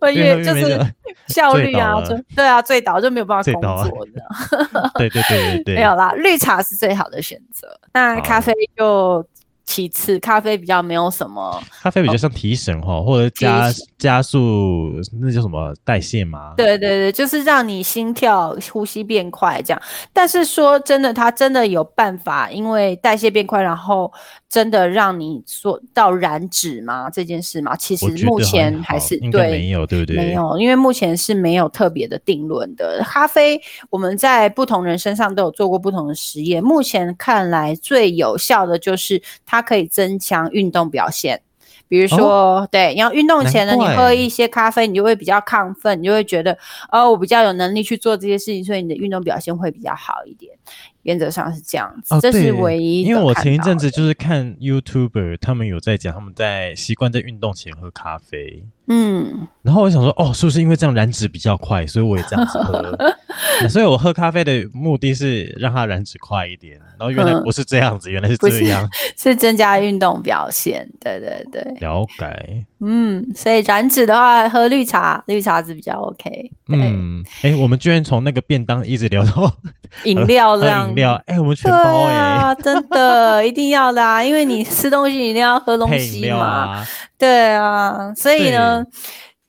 [0.00, 0.80] 会越就是
[1.26, 4.90] 效率啊，就对啊，醉倒就没有办法工作的。
[4.94, 5.74] 对对对对对。
[5.74, 7.68] 没有啦，绿茶是最好的选择。
[7.92, 9.22] 那咖啡就。
[9.68, 16.54] 其次，咖啡比较没有什么，咖啡比较像提神哈，或者加加速那叫什么代谢吗？
[16.56, 19.82] 对对对，就是让你心跳、呼吸变快这样。
[20.10, 24.10] 但是说真的，它真的有办法，因为代谢变快，然后。
[24.50, 27.10] 真的让你做到燃脂吗？
[27.10, 27.76] 这件事吗？
[27.76, 30.16] 其实目前还是对没有，对不对？
[30.16, 32.98] 没有，因为目前是没有特别的定论的。
[33.04, 33.60] 咖啡
[33.90, 41.42] 我们在不同人身上都有做过不同的实验，目前看来最有效的就是它可以增强运动表现。
[41.90, 46.54] 比如说，对，要运动前呢，你喝一些咖啡，你就会比较亢奋，你就会觉得，
[46.92, 50.52] 哦，我比较有能力去做这些事情，所以你的运动表现会比较好一点。
[51.04, 53.04] 原则上是这样子，这是唯一。
[53.04, 58.62] 因为我前一阵子就是看 YouTuber，他们有在讲他们在习惯在运动前喝咖啡。
[58.88, 62.94] 嗯，然后我想说，哦，是不是因为这样燃脂比较快，所以我也这样子喝？
[63.68, 66.78] 所以我喝咖啡的目的是让它燃脂快一点。
[66.98, 70.88] 然后原来不是这样子，原来是这样，是增加运动表现。
[71.00, 72.66] 对对对，了解。
[72.80, 76.50] 嗯，所以燃脂的话，喝绿茶，绿茶是比较 OK。
[76.68, 79.52] 嗯，哎，我们居然从那个便当一直聊到
[80.04, 80.92] 饮料这样。
[80.96, 84.22] 料哎，我们全包哎，真的一定要的啊！
[84.22, 86.84] 因为你吃东西一定要喝东西嘛，
[87.16, 88.84] 对啊，所以呢，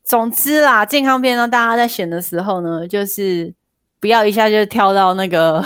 [0.05, 3.53] 总之啦，健康便当大家在选的时候呢，就是。
[4.02, 5.64] 不要一下就跳到那个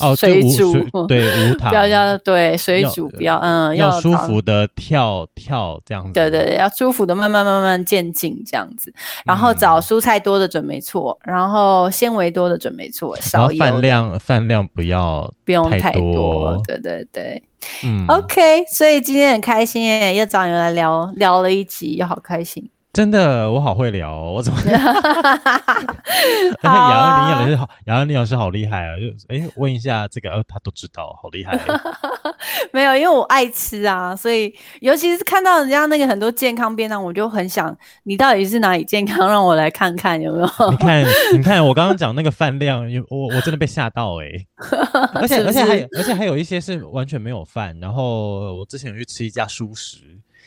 [0.00, 0.74] 哦 水煮，
[1.06, 8.92] 对无糖，不要要对水煮，不要嗯，要舒服的跳跳这样子，对对对，要舒服的慢慢慢慢渐进这样子，
[9.24, 17.42] 然后找蔬菜多的准没错，然后纤维多的准没错，少饭量饭量不要不用太多，对对对，
[17.84, 22.68] 嗯，OK，所以今天很开心耶，又找你来聊聊了一集，又好开心。
[22.92, 24.60] 真的，我好会聊，我怎么？
[26.62, 28.96] 杨杨林老师好，杨林老师好厉害啊！
[28.98, 31.58] 就哎，问一下这个，呃，他都知道，好厉害。
[32.70, 39.26] 没有，因为我爱吃啊，所以尤其是看到人家那个很多健康便当，我就很想，你到底是哪里健康？
[39.26, 40.46] 让我来看看有没有。
[40.70, 44.26] 你看，你看，我刚刚讲那个饭量，我我真的被吓到哎！
[45.14, 49.96] 而且而且还而且还有一些是完全没有饭，然后我之前有去吃一家素食，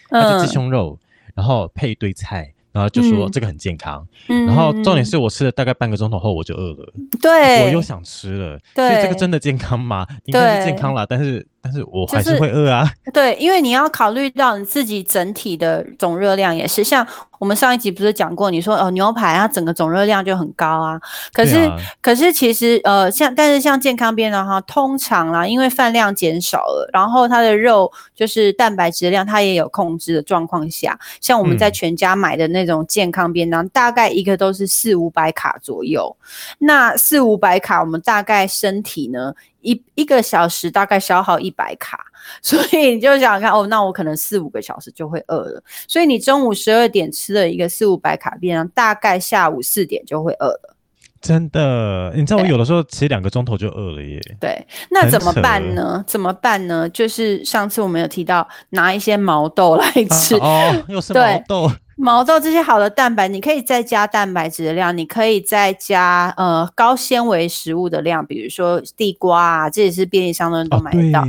[0.10, 1.00] 它是鸡胸肉。
[1.36, 4.08] 然后配一堆菜，然后就说这个很健康。
[4.28, 6.94] 然后重点是我吃了大概半个钟头后，我就饿了。
[7.22, 8.60] 对，我又想吃了。
[8.74, 10.08] 所以这个真的健康吗？
[10.24, 11.46] 应该是健康啦，但是。
[11.66, 12.88] 但是我还是会饿啊。
[13.12, 16.84] 对，因为你要考虑到你自己整体的总热量也是。
[16.84, 17.06] 像
[17.40, 21.02] 我们上一集不是讲过，你说哦牛排它整个总热量就很高啊。
[21.34, 21.68] 可是
[22.04, 36.16] 可是其实呃像但是像健康边的话，通常啦，因为饭量减少了，然后它的肉就是蛋白质量它也有控制的状况下，像我们在全家买的那种健康便当，大概一个都是四五百卡左右。
[36.60, 39.34] 那四五百卡，我们大概身体呢？
[39.66, 42.00] 一一个小时大概消耗一百卡，
[42.42, 45.62] 所以你就想想看哦，那我可能四五个小时就会饿了。
[45.88, 50.76] 所以你中午十二点吃了一个四五百卡便当，大概下午四点就会饿了。
[51.20, 54.22] 真的，你知道我有的时候其实两个钟头就饿了耶。
[54.40, 56.04] 对，那怎么办呢？
[56.06, 56.88] 怎么办呢？
[56.90, 61.72] 就是上次我们有提到拿一些毛豆来吃哦，又是毛豆。
[61.96, 71.26] 毛豆这些好的蛋白，你可以再加蛋白质的量，你可以再加呃高纤维食物的量，比如说地瓜啊，这也是便利商店都买得到。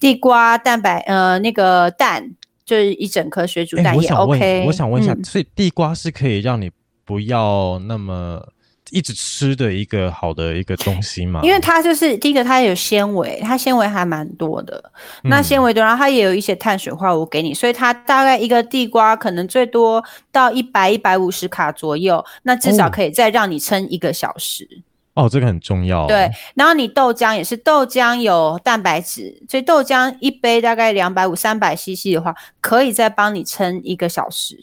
[0.00, 4.64] 地瓜蛋白呃那个蛋就是一整颗水煮蛋也 OK。
[4.66, 6.70] 我想问一下，所以地瓜是可以让你
[7.04, 8.48] 不要那么。
[8.90, 14.92] 一直吃的一个好的一个东西嘛，因为它就是第一个，它有纤维，它纤维还蛮多的。
[15.24, 24.82] 那纤维多，然后它也有一些碳水化合物给你，所以它大概一个地瓜可能最多到一百一百五十卡左右，那至少可以再让你撑一个小时。
[25.14, 26.06] 哦，这个很重要。
[26.06, 34.60] 对，然后你豆浆也是，豆浆有蛋白质，所以豆浆一杯大概两百五三百 CC 的话，可以再帮你撑一个小时，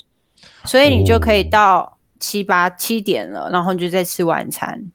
[0.63, 1.92] 所以你就可以到。
[2.23, 4.91] 七八七点了，然后你就在吃晚餐，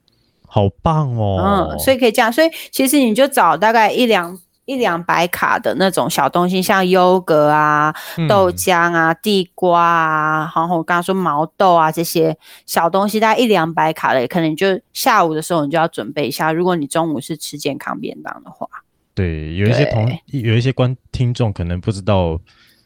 [0.47, 1.69] 好棒哦。
[1.73, 4.39] 嗯，所以可以这样，所以其实你就找大概一两。
[4.69, 7.91] 一两百卡的那种小东西，像优格啊、
[8.29, 16.53] 豆浆啊、地瓜啊，然后我刚刚说毛豆啊这些小东西，大概一两百卡的，可能就下午的时候你就要准备一下。
[16.53, 18.69] 如果你中午是吃健康便当的话，
[19.15, 22.39] 对，有一些同有一些观听众可能不知道，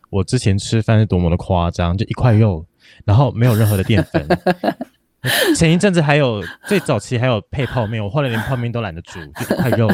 [0.08, 2.64] 我之前吃饭是多么的夸张，就一块肉，
[3.04, 4.26] 然后没有任何的淀粉。
[5.54, 9.88] 前一阵子还有最早期还有配泡面，我后来连泡面都懒得煮，就一块肉。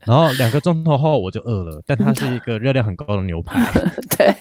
[0.00, 3.64] 然后两个钟头后我就饿了，但它是一个热量很高的牛排。
[4.18, 4.34] 对，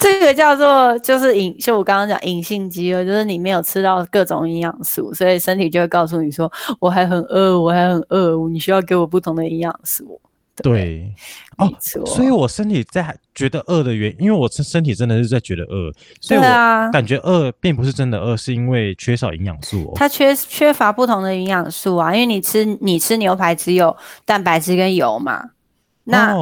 [0.00, 10.20] 这个叫做就是隐，就我刚刚讲隐性饥饿，就是你没有吃到各种营养素，所以身体就会告诉你说我还很饿，我还很饿，你需要给我不同的营养素。
[10.62, 11.12] 对，
[11.58, 16.44] 哦，所以我身体在觉得饿的原因，因为我身身体真的是在觉得饿，所以我
[16.92, 19.92] 感觉饿并不是真的饿，是因为缺少营养素。
[19.94, 25.50] 它缺缺乏不同的营养素啊，因为你吃你吃牛排只有蛋白质跟油嘛，
[26.04, 26.34] 那。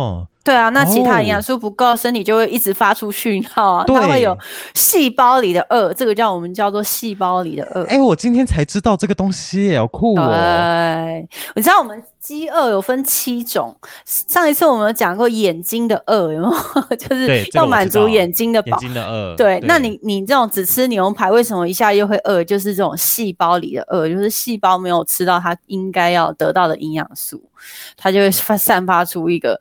[0.44, 4.36] 对啊，那其他营养素不够，身体就会一直发出讯号啊，它会有
[4.74, 7.82] 细胞里的饿，这个叫我们叫做细胞里的饿。
[7.84, 10.28] 哎，我今天才知道这个东西，好酷哦！
[10.28, 11.26] 对，
[11.56, 13.74] 你知道我们饥饿有分七种，
[14.04, 16.52] 上一次我们有讲过眼睛的饿，有没有？
[16.96, 18.78] 就是要满足眼睛的饱。
[18.78, 19.34] 眼睛的饿。
[19.36, 22.44] 对，那你你这种只吃牛排，为什么一下又会饿？
[22.44, 27.42] 就是这种细胞里的饿，就是细胞没有吃到它应该要得到的营养素，
[27.96, 29.58] 它就会发散发出一个。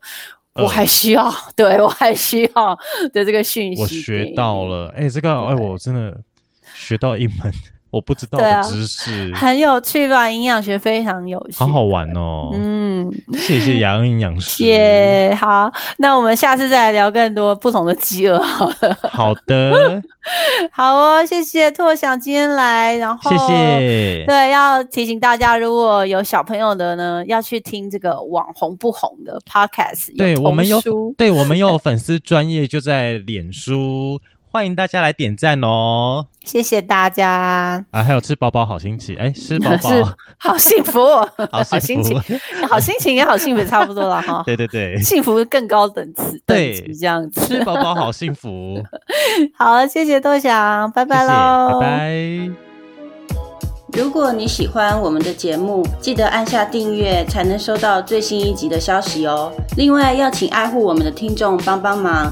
[0.56, 2.76] 我还需要， 对我还需要
[3.12, 3.82] 的这个讯息。
[3.82, 6.16] 我学到了，哎，这个哎，我真的
[6.76, 7.52] 学到一门
[7.94, 10.28] 我不知道的知识，很有趣吧？
[10.28, 12.50] 营养学非常有趣，好好玩哦。
[12.52, 14.64] 嗯，谢谢杨营养师。
[14.64, 18.42] 耶，好，那我们下次再来聊更多不同的饥饿。
[18.42, 20.02] 好了，好的，
[20.74, 24.26] 好哦，谢谢拓想今天来，然后谢谢。
[24.26, 30.18] 对，要提醒大家，如果有小朋友的呢，要去听这个网红不红的 podcast。
[30.18, 30.82] 对我们有，
[31.16, 34.20] 对我们有粉丝专业就在脸书。
[34.54, 36.28] 欢迎大家来点赞哦！
[36.46, 38.04] 谢谢大家啊！
[38.04, 39.90] 还有吃饱饱好心情，哎，吃饱饱
[40.38, 41.00] 好幸福，
[41.52, 42.22] 好心情，
[42.70, 44.44] 好心情也好幸福，差不多了哈。
[44.46, 48.80] 对对对，幸福更高等次，对，这样子，吃饱饱好幸福。
[49.58, 52.52] 好，谢谢多想，拜拜喽，拜拜。
[53.94, 59.52] 如果你喜欢我们的节目，记得按下订阅，才能收到最新一集的消息哦。
[59.78, 62.32] 另外，要请爱护我们的听众帮帮忙。